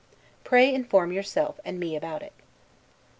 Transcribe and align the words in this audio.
Pray 0.43 0.73
inform 0.73 1.11
yourself 1.11 1.59
and 1.63 1.79
me 1.79 1.95
about 1.95 2.23
it. 2.23 2.33